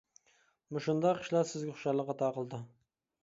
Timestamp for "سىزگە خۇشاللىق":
1.51-2.09